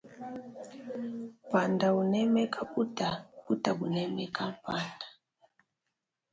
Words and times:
Panda 1.49 1.87
unemeka 2.01 2.61
buta 2.71 3.09
buta 3.45 3.71
bunemeka 3.77 4.43
mpata. 4.55 5.07